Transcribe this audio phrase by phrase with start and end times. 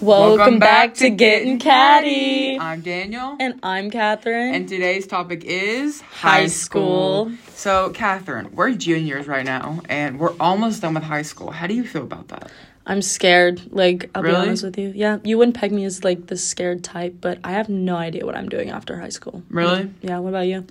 [0.00, 2.58] Welcome, back, to Getting Catty.
[2.58, 3.36] I'm Daniel.
[3.38, 4.54] And I'm Catherine.
[4.54, 7.30] And today's topic is High school.
[7.54, 11.50] So, Catherine, we're juniors right now, and we're almost done with high school.
[11.50, 12.50] How do you feel about that?
[12.86, 13.60] I'm scared.
[13.72, 14.36] Like, I'll Really?
[14.36, 14.90] be honest with you.
[14.96, 18.24] Yeah, you wouldn't peg me as like the scared type, but I have no idea
[18.24, 19.42] what I'm doing after high school.
[19.50, 19.90] Really?
[20.00, 20.64] Yeah, what about you?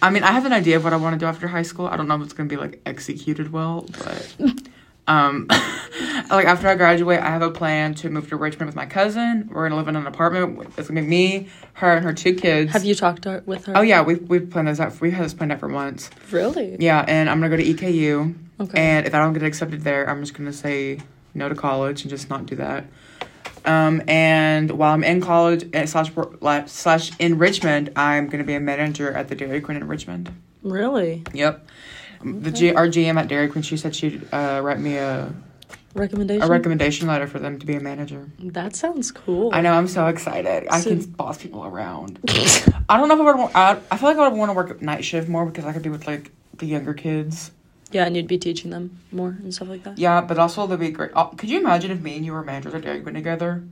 [0.00, 1.86] I mean, I have an idea of what I want to do after high school.
[1.86, 4.34] I don't know if it's going to be like executed well, but
[5.06, 5.48] um
[6.30, 9.48] like after I graduate, I have a plan to move to Richmond with my cousin.
[9.48, 10.72] We're going to live in an apartment.
[10.76, 12.72] It's to be me, her, and her two kids.
[12.72, 13.76] Have you talked to her, with her?
[13.76, 15.00] Oh yeah, we've we've planned this out.
[15.00, 16.10] We've had this planned out for months.
[16.30, 16.76] Really?
[16.78, 18.34] Yeah, and I'm gonna go to EKU.
[18.60, 18.80] Okay.
[18.80, 21.00] And if I don't get accepted there, I'm just gonna say
[21.34, 22.84] no to college and just not do that.
[23.64, 26.10] Um, and while I'm in college eh, slash
[26.66, 30.34] slash in Richmond, I'm gonna be a manager at the Dairy Queen in Richmond.
[30.62, 31.24] Really?
[31.32, 31.66] Yep.
[32.22, 35.32] The G- our GM at Dairy Queen, she said she'd uh, write me a
[35.94, 36.42] Recommendation?
[36.42, 38.28] a recommendation letter for them to be a manager.
[38.38, 39.50] that sounds cool.
[39.52, 40.68] I know I'm so excited.
[40.70, 42.20] I can boss people around.
[42.88, 43.36] I don't know if I would.
[43.36, 45.72] Want, I, I feel like I would want to work night shift more because I
[45.72, 47.50] could be with like the younger kids.
[47.90, 49.98] yeah, and you'd be teaching them more and stuff like that.
[49.98, 51.10] Yeah, but also they'd be great.
[51.14, 53.64] Uh, could you imagine if me and you were managers at Dairy Queen together?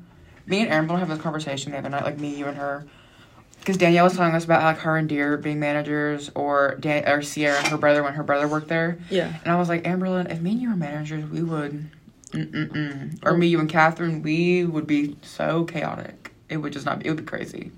[0.47, 2.85] Me and Erin were having this conversation the other night, like me, you, and her.
[3.61, 7.23] Because Danielle was telling us about like her and Deer being managers, or Dan- or
[7.23, 8.99] Sierra and her brother when her brother worked there.
[9.11, 9.33] Yeah.
[9.45, 11.91] And I was like, Amberlyn, if me and you were managers, we would,
[12.31, 13.19] mm-mm-mm.
[13.25, 16.33] or me, you, and Catherine, we would be so chaotic.
[16.49, 17.01] It would just not.
[17.01, 17.73] Be, it would be crazy.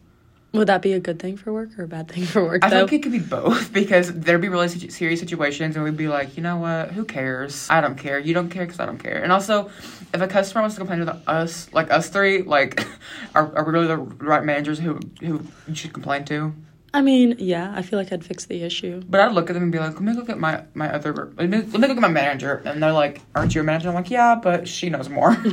[0.52, 2.70] Would that be a good thing for work or a bad thing for work, I
[2.70, 2.86] though?
[2.86, 6.08] think it could be both because there'd be really situ- serious situations, and we'd be
[6.08, 6.90] like, you know what?
[6.90, 7.68] Who cares?
[7.70, 8.18] I don't care.
[8.18, 9.22] You don't care because I don't care.
[9.22, 9.70] And also,
[10.12, 12.84] if a customer wants to complain with us, like us three, like,
[13.34, 16.52] are, are we really the right managers who who you should complain to?
[16.92, 19.02] I mean, yeah, I feel like I'd fix the issue.
[19.08, 21.12] But I'd look at them and be like, let me look at my my other,
[21.36, 23.88] let me, let me look at my manager, and they're like, aren't you a manager?
[23.88, 25.36] I'm like, yeah, but she knows more.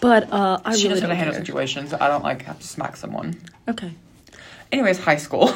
[0.00, 1.92] But uh, I she really knows how to handle situations.
[1.92, 3.36] I don't like have to smack someone.
[3.66, 3.92] Okay.
[4.70, 5.52] Anyways, high school.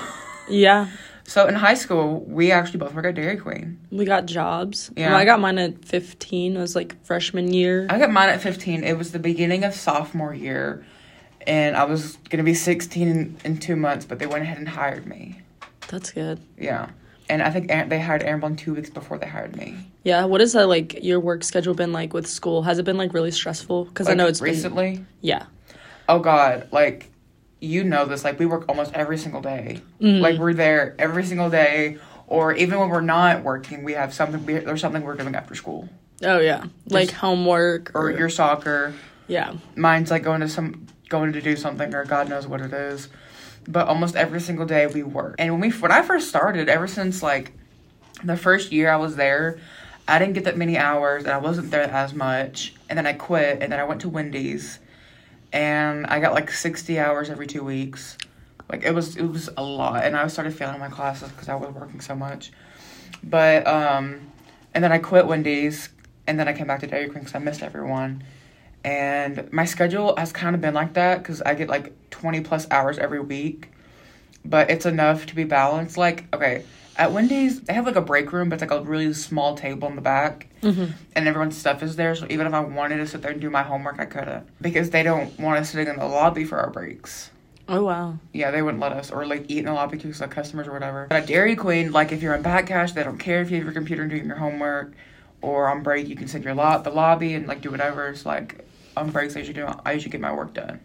[0.49, 0.89] Yeah,
[1.25, 3.79] so in high school, we actually both work at Dairy Queen.
[3.93, 4.91] we got jobs.
[4.97, 5.11] Yeah.
[5.11, 6.57] Well, I got mine at 15.
[6.57, 7.87] It was like freshman year.
[7.89, 8.83] I got mine at 15.
[8.83, 10.85] It was the beginning of sophomore year,
[11.47, 14.69] and I was gonna be 16 in, in two months, but they went ahead and
[14.69, 15.41] hired me.
[15.89, 16.41] That's good.
[16.59, 16.91] Yeah,
[17.29, 19.77] and I think they hired Aaron two weeks before they hired me.
[20.05, 22.63] Yeah, what is that like your work schedule been like with school?
[22.63, 23.87] Has it been like really stressful?
[23.87, 25.05] Because I know it's been recently.
[25.21, 25.47] yeah.
[26.09, 27.11] Oh God, like
[27.61, 28.25] you know this.
[28.25, 29.81] Like we work almost every single day.
[30.01, 30.21] Mm-hmm.
[30.21, 34.45] Like we're there every single day, or even when we're not working, we have something.
[34.45, 35.89] We, there's something we're doing after school,
[36.25, 38.95] Oh yeah, like homework or or, your soccer.
[39.33, 39.55] Yeah.
[39.77, 43.09] Mine's like going to some going to do something, or God knows what it is.
[43.67, 45.37] But almost every single day we work.
[45.39, 47.53] And when we when I first started, ever since like
[48.23, 49.59] the first year I was there,
[50.07, 52.75] I didn't get that many hours, and I wasn't there as much.
[52.89, 54.79] And then I quit, and then I went to Wendy's,
[55.53, 58.19] and I got like sixty hours every two weeks.
[58.69, 61.55] Like it was it was a lot, and I started failing my classes because I
[61.55, 62.53] was working so much.
[63.23, 64.33] But um,
[64.75, 65.89] and then I quit Wendy's,
[66.27, 68.25] and then I came back to Dairy Queen because I missed everyone.
[68.85, 72.67] And my schedule has kind of been like that because I get like 20 plus
[72.71, 73.69] hours every week,
[74.45, 75.97] but it's enough to be balanced.
[75.97, 76.65] Like, okay,
[76.97, 79.89] at Wendy's, they have like a break room, but it's like a really small table
[79.89, 80.93] in the back, Mm-hmm.
[81.17, 82.15] and everyone's stuff is there.
[82.15, 84.91] So even if I wanted to sit there and do my homework, I couldn't because
[84.91, 87.31] they don't want us sitting in the lobby for our breaks.
[87.69, 88.19] Oh wow.
[88.33, 90.73] Yeah, they wouldn't let us, or like eat in the lobby because like customers or
[90.73, 91.07] whatever.
[91.09, 93.57] But at Dairy Queen, like if you're in back cash, they don't care if you
[93.57, 94.93] have your computer and doing your homework,
[95.41, 98.09] or on break you can sit in your lot the lobby and like do whatever.
[98.09, 98.65] It's like
[98.97, 100.81] on breaks I usually do I usually get my work done.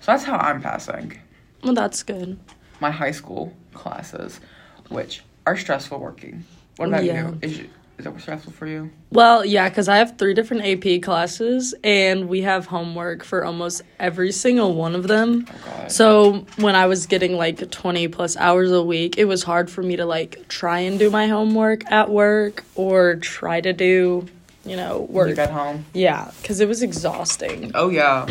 [0.00, 1.18] So that's how I'm passing
[1.62, 2.38] Well, that's good.
[2.80, 4.40] my high school classes,
[4.88, 6.44] which are stressful working.
[6.76, 7.28] What about Yeah.
[7.28, 7.38] you?
[7.42, 8.90] Is you, is it stressful for you?
[9.12, 13.82] Well, yeah, because I have three different AP classes, and we have homework for almost
[13.98, 15.44] every single one of them.
[15.50, 15.92] Oh God.
[15.92, 19.82] So when I was getting like 20 plus hours a week, it was hard for
[19.82, 24.26] me to like try and do my homework at work or try to do,
[24.64, 25.36] you know, you work.
[25.36, 25.84] got home.
[25.94, 27.72] Yeah, because it was exhausting.
[27.74, 28.26] Oh yeah.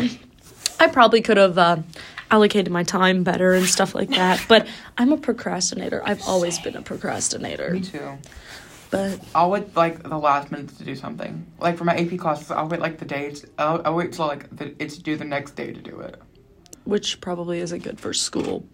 [0.78, 1.78] I probably could have uh,
[2.30, 4.66] allocated my time better and stuff like that, but
[4.96, 6.02] I'm a procrastinator.
[6.04, 7.70] I've always been a procrastinator.
[7.70, 8.18] Me too.
[8.90, 11.46] But I'll wait like the last minute to do something.
[11.60, 13.46] Like for my AP classes, I'll wait like the days.
[13.56, 16.20] I'll, I'll wait till like the, it's due the next day to do it,
[16.84, 18.66] which probably isn't good for school.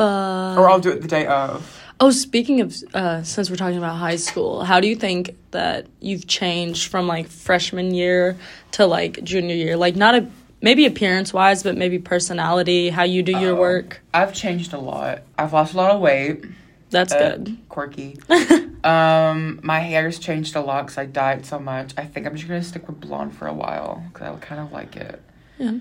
[0.00, 1.76] But or I'll do it the day of.
[2.00, 5.86] Oh, speaking of, uh, since we're talking about high school, how do you think that
[6.00, 8.38] you've changed from like freshman year
[8.72, 9.76] to like junior year?
[9.76, 10.26] Like, not a
[10.62, 13.60] maybe appearance wise, but maybe personality, how you do your Oh.
[13.60, 14.00] work.
[14.14, 15.20] I've changed a lot.
[15.36, 16.46] I've lost a lot of weight.
[16.88, 17.58] That's Uh, good.
[17.68, 18.18] Quirky.
[18.84, 21.92] um, my hair's changed a lot because I dyed so much.
[21.98, 24.72] I think I'm just gonna stick with blonde for a while because I kind of
[24.72, 25.20] like it.
[25.58, 25.72] Yeah.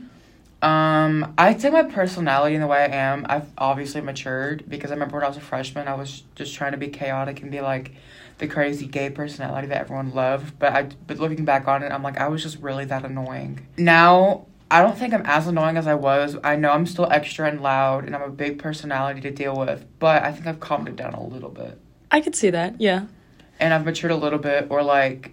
[0.62, 4.94] Um, I'd say my personality and the way I am, I've obviously matured because I
[4.96, 7.62] remember when I was a freshman, I was just trying to be chaotic and be
[7.62, 7.94] like
[8.40, 10.60] the crazy gay personality that everyone loved.
[10.60, 13.68] But I, but looking back on it, I'm like I was just really that annoying.
[13.78, 16.36] Now I don't think I'm as annoying as I was.
[16.44, 19.86] I know I'm still extra and loud, and I'm a big personality to deal with.
[19.98, 21.80] But I think I've calmed it down a little bit,
[22.12, 22.80] I could see that.
[22.82, 23.06] Yeah.
[23.60, 25.32] and I've matured a little bit, or like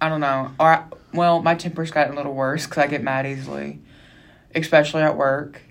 [0.00, 3.26] I don't know, or well, my temper's gotten a little worse because I get mad
[3.26, 3.80] easily,
[4.62, 5.62] especially at work.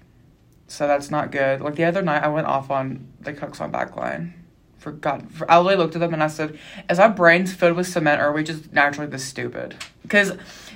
[0.67, 1.61] So that's not good.
[1.61, 4.33] Like the other night, I went off on the cooks on backline.
[4.77, 7.77] For God, for, I literally looked at them and I said, "Is our brains filled
[7.77, 10.33] with cement, or are we just naturally this stupid?" Because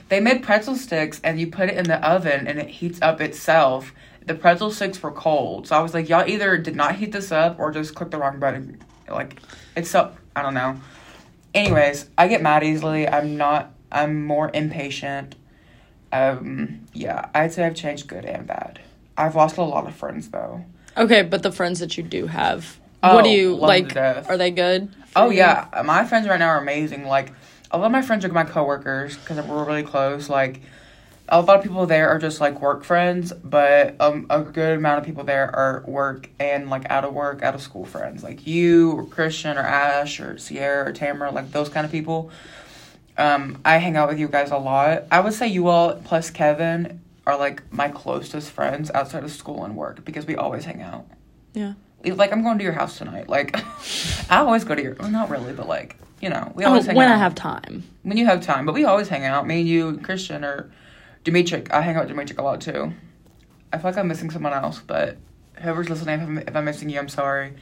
[0.09, 3.21] they made pretzel sticks and you put it in the oven and it heats up
[3.21, 3.93] itself.
[4.25, 7.31] The pretzel sticks were cold, so I was like, "Y'all either did not heat this
[7.31, 9.39] up or just clicked the wrong button." Like,
[9.75, 10.79] it's so I don't know.
[11.53, 13.07] Anyways, I get mad easily.
[13.07, 13.71] I'm not.
[13.91, 15.35] I'm more impatient.
[16.13, 18.79] Um, yeah, I'd say I've changed good and bad.
[19.17, 20.65] I've lost a lot of friends though.
[20.97, 23.95] Okay, but the friends that you do have, what do Oh, you like?
[23.95, 24.93] Are they good?
[25.15, 25.37] Oh you?
[25.37, 27.05] yeah, my friends right now are amazing.
[27.05, 27.31] Like
[27.71, 30.29] a lot of my friends are my coworkers because we're really close.
[30.29, 30.61] Like
[31.29, 34.99] a lot of people there are just like work friends, but um, a good amount
[34.99, 38.21] of people there are work and like out of work, out of school friends.
[38.23, 42.31] Like you or Christian or Ash or Sierra or Tamara, like those kind of people.
[43.21, 45.03] Um, I hang out with you guys a lot.
[45.11, 49.63] I would say you all plus Kevin are like my closest friends outside of school
[49.63, 51.05] and work because we always hang out.
[51.53, 51.73] Yeah.
[52.03, 53.29] Like I'm going to your house tonight.
[53.29, 53.55] Like
[54.31, 56.87] I always go to your well, not really, but like, you know, we Oh, always
[56.87, 57.15] hang when out.
[57.15, 57.83] I have time.
[58.03, 59.45] when you have time, but we always hang out.
[59.45, 60.71] Me and you, Christian or
[61.23, 61.63] Dimitri.
[61.69, 62.91] I hang out with Dimitri a lot too.
[63.71, 65.17] I feel like I'm missing someone else, but
[65.59, 67.53] whoever's listening, if I'm, if I'm missing you, I'm sorry.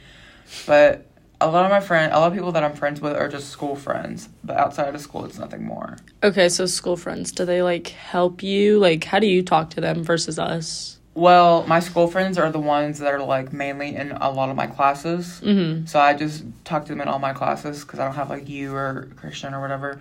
[0.66, 1.06] But
[1.40, 3.48] a lot of my friend, a lot of people that I'm friends with are just
[3.48, 5.96] school friends, but outside of school, it's nothing more.
[6.22, 8.78] Okay, so school friends, do they like help you?
[8.78, 10.98] Like, how do you talk to them versus us?
[11.14, 14.56] Well, my school friends are the ones that are like mainly in a lot of
[14.56, 15.40] my classes.
[15.42, 15.86] Mm-hmm.
[15.86, 18.48] So I just talk to them in all my classes because I don't have like
[18.48, 20.00] you or Christian or whatever.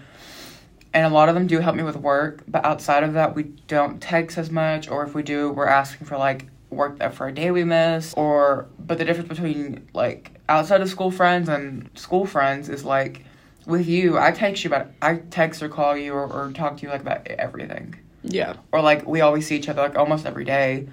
[0.94, 3.44] And a lot of them do help me with work, but outside of that, we
[3.68, 4.90] don't text as much.
[4.90, 8.14] Or if we do, we're asking for like work that for a day we miss.
[8.14, 13.26] Or but the difference between like outside of school friends and school friends is like
[13.66, 16.84] with you, I text you about I text or call you or, or talk to
[16.84, 17.96] you like about everything.
[18.24, 18.56] Yeah.
[18.72, 20.88] Or like we always see each other like almost every day,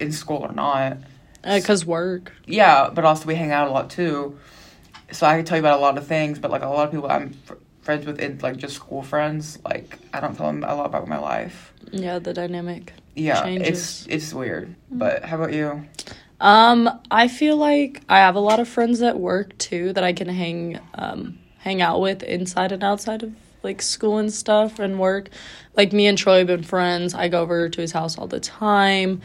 [0.00, 0.98] in school or not.
[1.42, 2.32] Because Uh, work.
[2.46, 4.38] Yeah, but also we hang out a lot too.
[5.12, 6.90] So I can tell you about a lot of things, but like a lot of
[6.92, 10.64] people I'm fr- friends with, in, like just school friends, like I don't tell them
[10.64, 11.72] a lot about my life.
[11.92, 12.92] Yeah, the dynamic.
[13.16, 13.68] Yeah, Changes.
[13.68, 14.74] it's it's weird.
[14.90, 15.86] But how about you?
[16.38, 20.12] Um, I feel like I have a lot of friends at work too that I
[20.12, 23.32] can hang um hang out with inside and outside of
[23.62, 25.30] like school and stuff and work.
[25.74, 27.14] Like me and Troy have been friends.
[27.14, 29.22] I go over to his house all the time.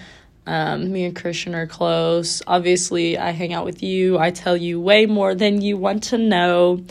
[0.47, 2.41] Um, me and Christian are close.
[2.47, 4.17] Obviously, I hang out with you.
[4.17, 6.83] I tell you way more than you want to know.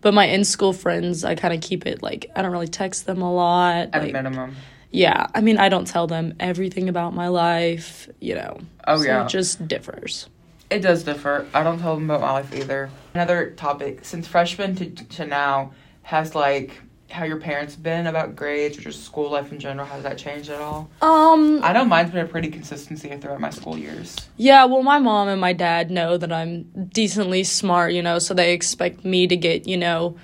[0.00, 3.06] But my in school friends, I kind of keep it like I don't really text
[3.06, 3.90] them a lot.
[3.92, 4.56] At like, a minimum.
[4.90, 8.58] Yeah, I mean, I don't tell them everything about my life, you know.
[8.86, 9.24] Oh, so yeah.
[9.24, 10.28] It just differs.
[10.70, 11.46] It does differ.
[11.54, 12.90] I don't tell them about my life either.
[13.14, 15.72] Another topic since freshman to to now
[16.02, 16.80] has like
[17.10, 19.86] how your parents been about grades or just school life in general.
[19.86, 20.90] Has that changed at all?
[21.00, 24.16] Um, I know mine's been a pretty consistency throughout my school years.
[24.36, 28.34] yeah, well, my mom and my dad know that I'm decently smart, you know, so
[28.34, 30.16] they expect me to get, you know,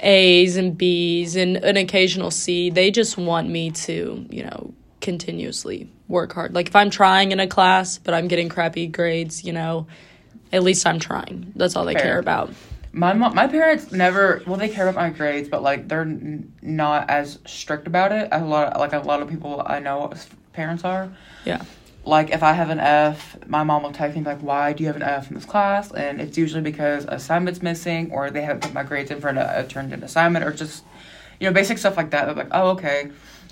[0.00, 2.70] A's and B's and an occasional C.
[2.70, 6.54] They just want me to, you know, continuously work hard.
[6.54, 9.86] Like if I'm trying in a class, but I'm getting crappy grades, you know,
[10.52, 11.52] at least I'm trying.
[11.56, 12.02] That's all they Fair.
[12.02, 12.52] care about.
[12.92, 14.42] My mom, my parents never.
[14.46, 18.28] Well, they care about my grades, but like they're n- not as strict about it.
[18.32, 20.12] as A lot, like a lot of people I know,
[20.52, 21.10] parents are.
[21.44, 21.62] Yeah.
[22.04, 24.86] Like if I have an F, my mom will text me like, "Why do you
[24.86, 28.62] have an F in this class?" And it's usually because assignment's missing, or they haven't
[28.62, 30.84] put my grades in for a, a turned in assignment, or just,
[31.38, 32.24] you know, basic stuff like that.
[32.26, 33.10] They're like, "Oh, okay,"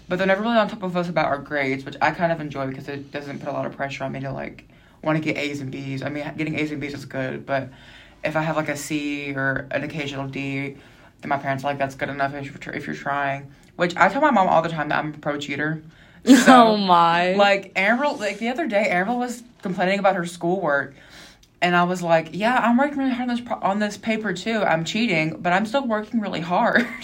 [0.09, 2.41] but they're never really on top of us about our grades, which I kind of
[2.41, 4.67] enjoy because it doesn't put a lot of pressure on me to like
[5.03, 6.03] want to get A's and B's.
[6.03, 7.69] I mean, getting A's and B's is good, but
[8.25, 10.77] if I have like a C or an occasional D,
[11.21, 14.09] then my parents are like, "That's good enough if you're, if you're trying." Which I
[14.09, 15.83] tell my mom all the time that I'm a pro cheater.
[16.27, 17.35] Oh my.
[17.35, 20.95] Like Amber, like the other day, Amber was complaining about her schoolwork,
[21.61, 24.33] and I was like, "Yeah, I'm working really hard on this pro- on this paper
[24.33, 24.63] too.
[24.63, 26.87] I'm cheating, but I'm still working really hard."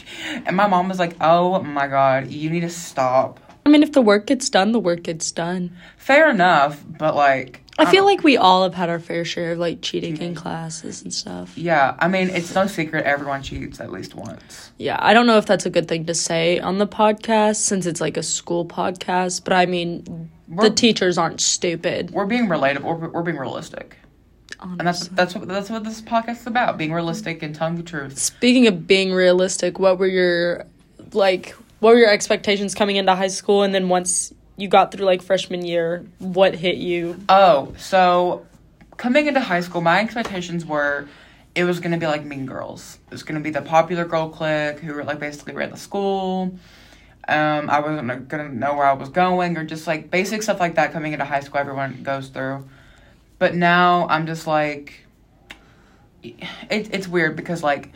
[0.47, 3.93] And my mom was like, "Oh my god, you need to stop." I mean, if
[3.93, 5.77] the work gets done, the work gets done.
[5.97, 9.53] Fair enough, but like, I feel um, like we all have had our fair share
[9.53, 10.29] of like cheating Cheating.
[10.31, 11.57] in classes and stuff.
[11.57, 11.97] yeah.
[11.99, 14.73] I mean, it's no secret everyone cheats at least once.
[14.79, 17.87] Yeah, I don't know if that's a good thing to say on the podcast since
[17.87, 22.11] it's like a school podcast, but I mean, We're, the teachers aren't stupid.
[22.11, 22.83] we're being relatable.
[22.99, 23.97] We're, we're being realistic,
[24.61, 27.83] and that's that's what that's what this podcast is about: being realistic and telling the
[27.83, 28.19] truth.
[28.19, 30.67] Speaking of being realistic, what were your
[31.13, 35.07] like what were your expectations coming into high school and then once you got through
[35.07, 37.19] like freshman year, what hit you?
[37.29, 38.47] Oh, so
[38.97, 41.09] coming into high school, my expectations were
[41.55, 42.99] it was gonna be like Mean Girls.
[43.07, 46.55] It was gonna be the popular girl clique who were like basically ran the school.
[47.29, 50.75] Um, I wasn't gonna know where I was going or just like basic stuff like
[50.77, 51.59] that coming into high school.
[51.59, 52.69] Everyone goes through,
[53.39, 55.05] but now I'm just like,
[56.23, 56.35] it,
[56.71, 57.93] it's weird because like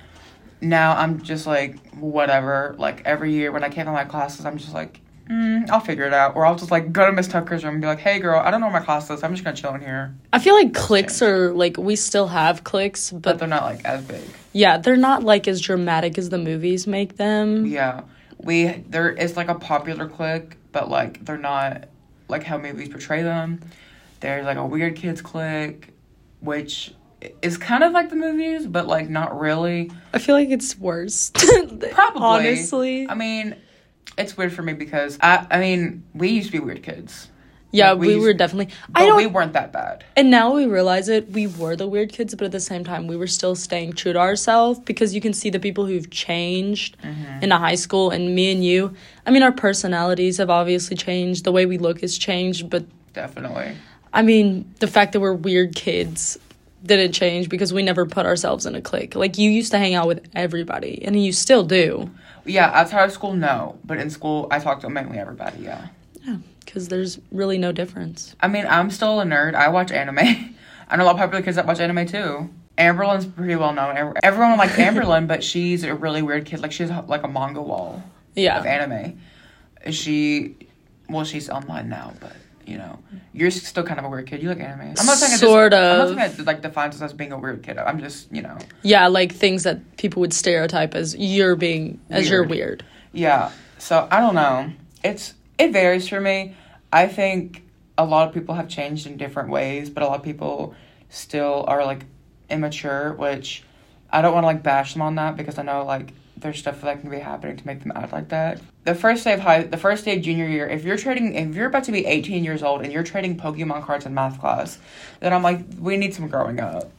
[0.60, 2.74] now I'm just like whatever.
[2.78, 5.00] Like every year when I came to my classes, I'm just like.
[5.28, 6.36] Mm, I'll figure it out.
[6.36, 8.50] Or I'll just like go to Miss Tucker's room and be like, "Hey, girl, I
[8.50, 9.22] don't know what my class is.
[9.22, 12.62] I'm just gonna chill in here." I feel like cliques are like we still have
[12.64, 14.22] cliques, but but they're not like as big.
[14.52, 17.66] yeah, they're not like as dramatic as the movies make them.
[17.66, 18.02] Yeah,
[18.38, 21.88] we there is like a popular clique, but like they're not
[22.28, 23.60] like how movies portray them.
[24.20, 25.92] There's like a weird kids clique,
[26.40, 26.94] which
[27.42, 29.90] is kind of like the movies, but like not really.
[30.12, 31.30] I feel like it's worse.
[31.90, 32.22] Probably.
[32.22, 33.08] Honestly.
[33.08, 33.56] I mean,
[34.18, 37.28] it's weird for me because I I mean we used to be weird kids,
[37.72, 40.04] yeah, like, we we, were definitely but I don't we weren't that bad.
[40.16, 43.06] And now we realize it, we were the weird kids, but at the same time,
[43.06, 46.96] we were still staying true to ourselves because you can see the people who've changed
[47.02, 47.42] Mm-hmm.
[47.44, 48.10] in a high school.
[48.10, 48.94] And me and you,
[49.26, 53.76] I mean, our personalities have obviously changed, the way we look has changed, but Definitely.
[54.12, 56.38] I mean, the fact that we're weird kids
[56.86, 59.14] didn't change because we never put ourselves in a clique.
[59.14, 62.10] Like, you used to hang out with everybody, and you still do.
[62.44, 65.62] Yeah, outside of school, no, but in school, I talked to mainly everybody.
[65.62, 65.88] Yeah.
[66.24, 68.34] Yeah, because there's really no difference.
[68.40, 69.54] I mean, I'm still a nerd.
[69.54, 70.18] I watch anime.
[70.88, 72.48] I know a lot of popular kids that watch anime too.
[72.78, 74.14] Amberlin's pretty well known.
[74.22, 76.60] Everyone likes Amberlin, but she's a really weird kid.
[76.60, 78.02] Like she's like a manga wall
[78.34, 78.58] Yeah.
[78.58, 79.18] of anime.
[79.90, 80.56] She,
[81.08, 82.32] well, she's online now, but
[82.66, 82.98] you know,
[83.32, 84.42] you're still kind of a weird kid.
[84.42, 84.80] You like anime.
[84.98, 87.38] I'm not saying Sort just, I'm not saying it like defines us as being a
[87.38, 87.78] weird kid.
[87.78, 92.28] I'm just, you know, Yeah, like things that people would stereotype as you're being, as
[92.28, 92.50] you're Weird.
[92.50, 92.84] weird.
[93.12, 93.50] Yeah.
[93.78, 94.72] So I don't know.
[95.04, 96.54] It's it varies for me.
[96.92, 97.62] I think
[97.98, 100.74] a lot of people have changed in different ways, but a lot of people
[101.08, 102.04] still are like
[102.50, 103.62] immature, which
[104.10, 106.82] I don't want to like bash them on that because I know like there's stuff
[106.82, 108.60] that can be happening to make them act like that.
[108.84, 111.54] The first day of high, the first day of junior year, if you're trading, if
[111.54, 114.78] you're about to be 18 years old and you're trading Pokemon cards in math class,
[115.20, 116.90] then I'm like, we need some growing up.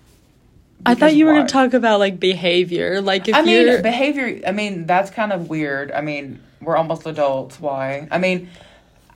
[0.85, 3.01] I thought you were going to talk about like behavior.
[3.01, 4.41] Like if I mean, you're behavior.
[4.45, 5.91] I mean, that's kind of weird.
[5.91, 7.59] I mean, we're almost adults.
[7.59, 8.07] Why?
[8.11, 8.49] I mean,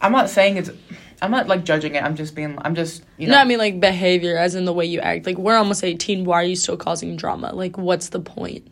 [0.01, 0.71] I'm not saying it's.
[1.21, 2.03] I'm not like judging it.
[2.03, 2.57] I'm just being.
[2.61, 3.03] I'm just.
[3.17, 3.33] You know.
[3.33, 5.25] no, I mean like behavior as in the way you act.
[5.25, 7.53] Like we're almost 18, why are you still causing drama?
[7.53, 8.67] Like what's the point?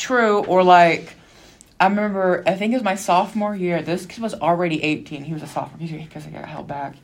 [0.00, 0.42] True.
[0.44, 1.12] Or like,
[1.78, 2.42] I remember.
[2.46, 3.82] I think it was my sophomore year.
[3.82, 5.24] This kid was already 18.
[5.24, 6.96] He was a sophomore because he got held back.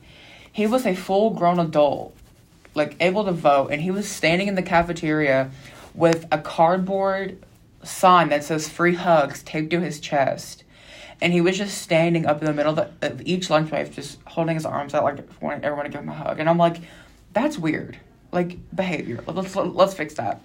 [0.51, 2.17] He was a full grown adult,
[2.73, 5.51] like able to vote, and he was standing in the cafeteria
[5.93, 7.37] with a cardboard
[7.83, 10.63] sign that says "free hugs" taped to his chest.
[11.21, 13.91] And he was just standing up in the middle of, the, of each lunch break,
[13.91, 16.39] just holding his arms out, like wanting everyone to give him a hug.
[16.39, 16.77] And I'm like,
[17.33, 17.99] that's weird.
[18.31, 19.23] Like behavior.
[19.27, 20.41] Let's let's fix that.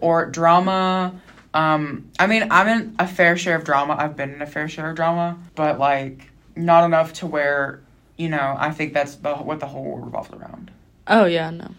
[0.00, 1.20] Or drama.
[1.52, 3.96] Um, I mean, I'm in a fair share of drama.
[3.98, 7.80] I've been in a fair share of drama, but like not enough to where
[8.16, 8.54] you know.
[8.58, 10.70] I think that's the, what the whole world revolves around.
[11.06, 11.70] Oh yeah, no.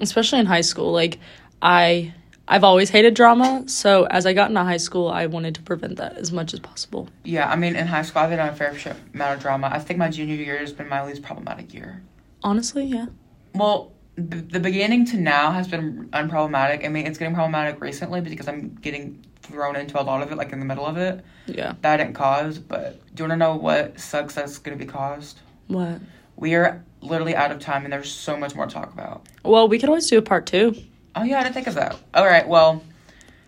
[0.00, 0.92] Especially in high school.
[0.92, 1.18] Like
[1.60, 2.14] I
[2.50, 5.98] I've always hated drama, so as I got into high school, I wanted to prevent
[5.98, 7.08] that as much as possible.
[7.22, 8.76] Yeah, I mean, in high school, I've been in a fair
[9.14, 9.70] amount of drama.
[9.72, 12.02] I think my junior year has been my least problematic year.
[12.42, 13.06] Honestly, yeah.
[13.54, 16.84] Well, b- the beginning to now has been unproblematic.
[16.84, 20.36] I mean, it's getting problematic recently because I'm getting thrown into a lot of it,
[20.36, 21.24] like in the middle of it.
[21.46, 21.74] Yeah.
[21.82, 24.84] That I didn't cause, but do you want to know what sucks that's going to
[24.84, 25.40] be caused?
[25.68, 26.00] What?
[26.36, 29.26] We are literally out of time, and there's so much more to talk about.
[29.44, 30.74] Well, we could always do a part 2.
[31.16, 31.96] Oh yeah, I didn't think of that.
[32.14, 32.82] All right, well,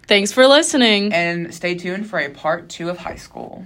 [0.08, 1.12] Thanks for listening.
[1.12, 3.64] and stay tuned for a part two of high school.